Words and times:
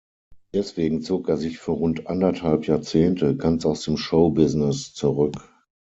Deswegen 0.55 1.03
zog 1.03 1.29
er 1.29 1.37
sich 1.37 1.59
für 1.59 1.73
rund 1.73 2.07
anderthalb 2.07 2.65
Jahrzehnte 2.65 3.37
ganz 3.37 3.67
aus 3.67 3.83
dem 3.83 3.97
Showbusiness 3.97 4.95
zurück. 4.95 5.47